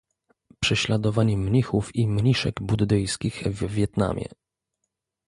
[0.59, 4.25] Prześladowanie mnichów i mniszek buddyjskich w Wietnamie